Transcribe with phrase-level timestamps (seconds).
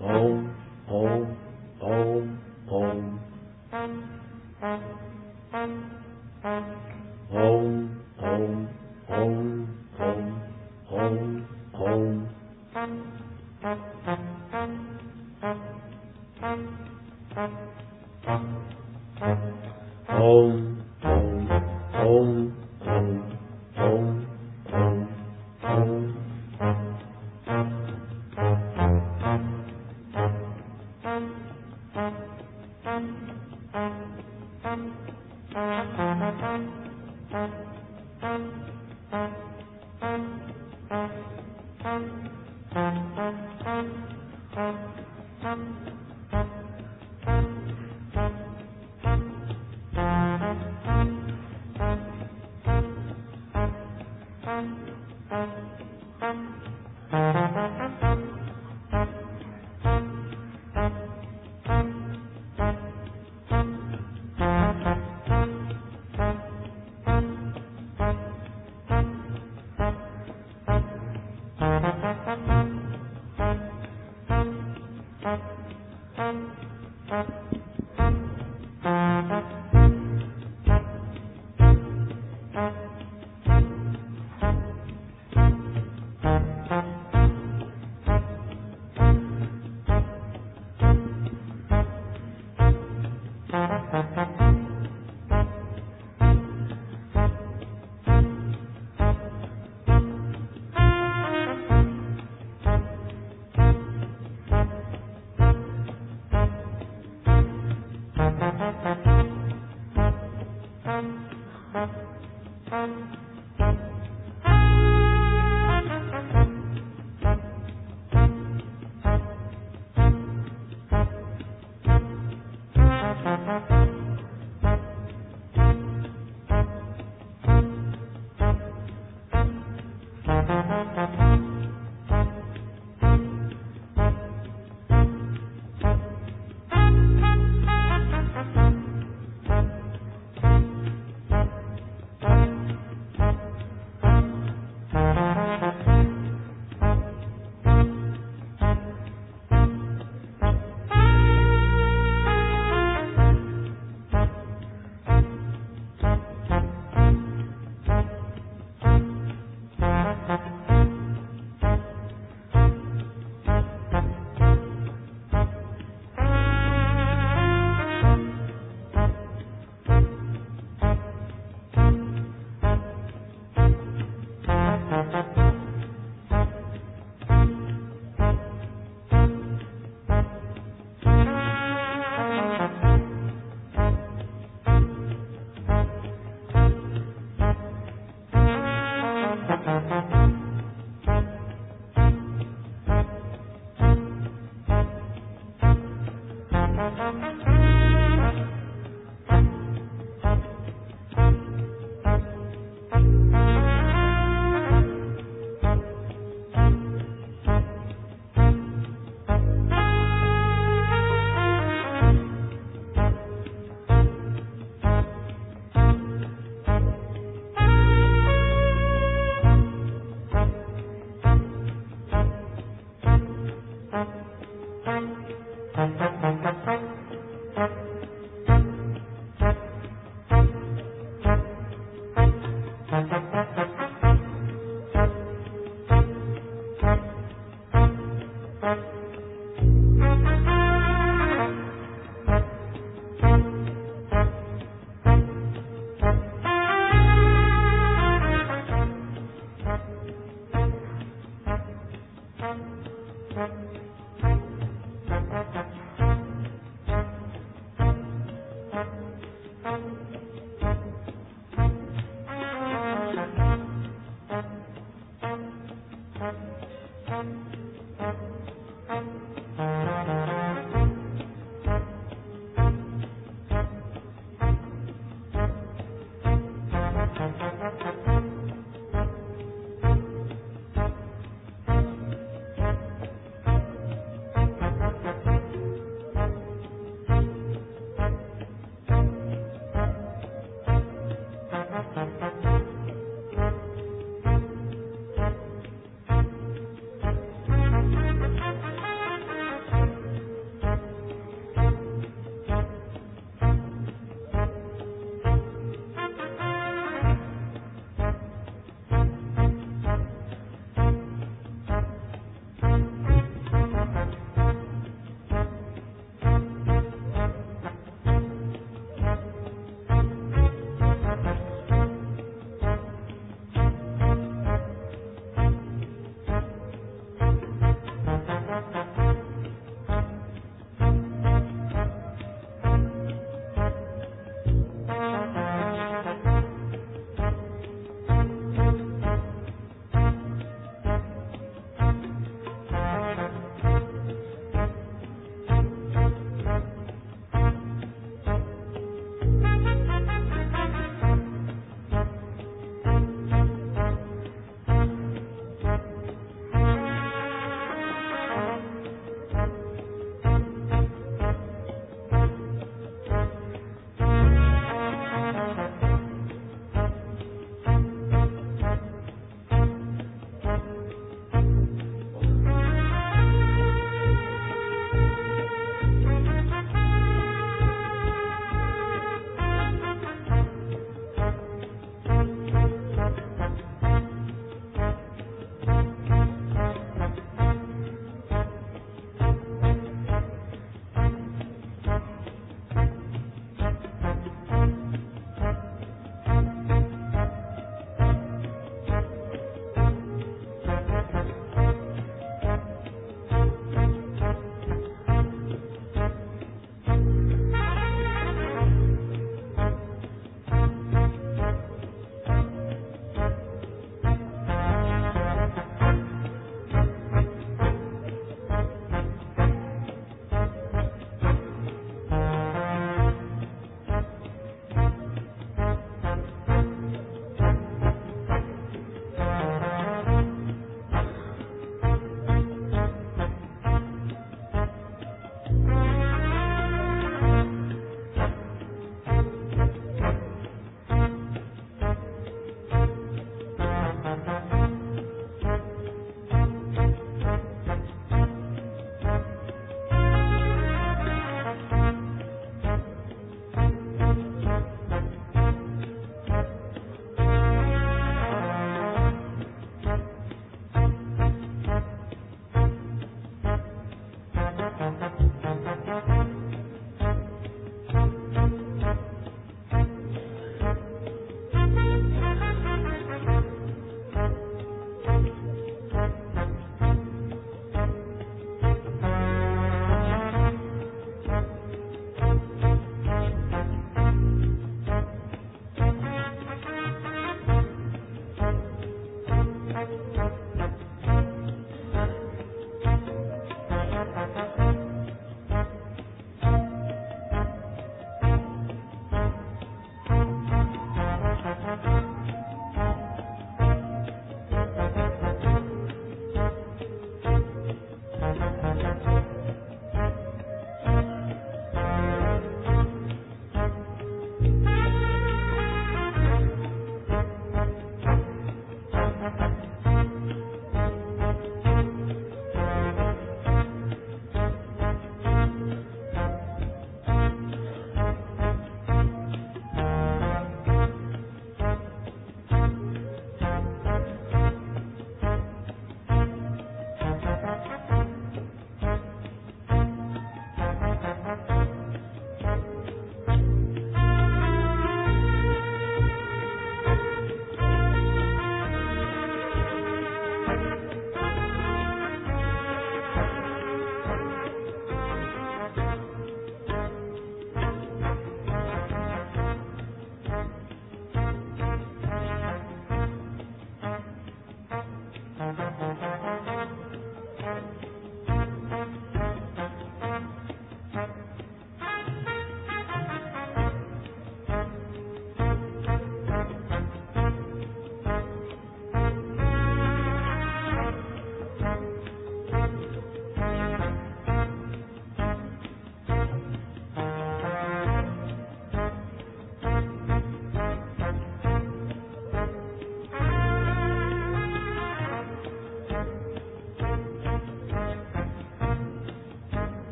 [0.00, 0.29] Oh,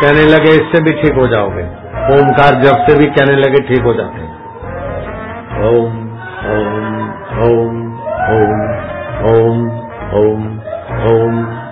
[0.00, 1.62] कहने लगे, इससे भी ठीक हो जाओगे।
[2.16, 4.22] ओमकार जब से भी कहने लगे, ठीक हो जाते
[5.68, 5.92] ओम
[6.54, 6.94] ओम
[7.44, 7.76] ओम
[8.30, 8.58] ओम
[9.30, 9.60] ओम
[10.14, 10.42] ओम
[11.10, 11.63] ओम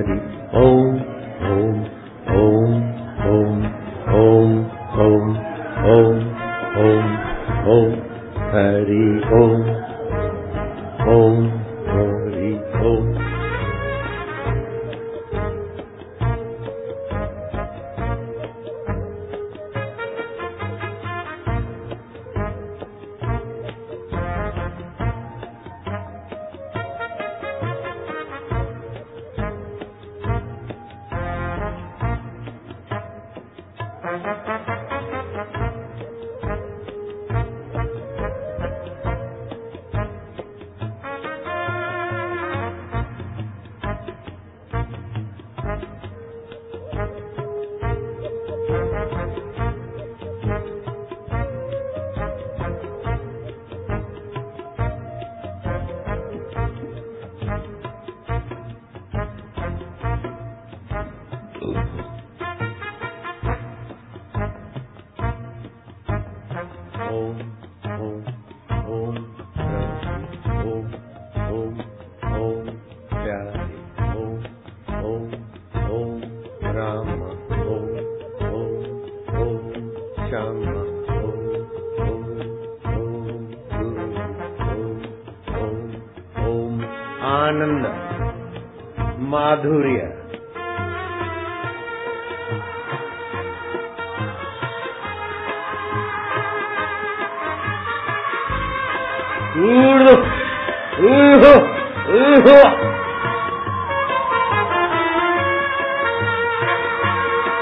[0.00, 0.39] Hari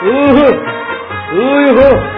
[0.00, 0.40] 哎呦呵！
[1.34, 2.17] 哎呦！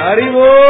[0.00, 0.63] हरि बोल।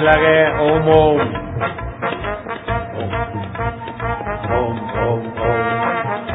[0.00, 1.20] कहने लगे ओम ओम
[4.50, 5.26] ओम ओम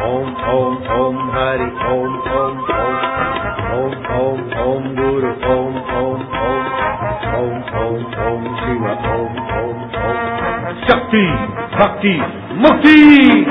[0.06, 2.60] ओम ओम ओम हरि ओम ओम
[3.76, 6.62] ओम ओम ओम गुरु ओम ओम ओम
[7.34, 11.26] ओम ओम ओम शिव ओम ओम ओम शक्ति
[11.76, 12.16] भक्ति
[12.60, 13.45] मुक्ति